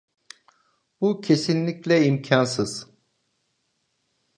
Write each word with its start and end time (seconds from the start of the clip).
Bu 1.01 1.21
kesinlikle 1.21 1.97
imkansız. 2.05 2.87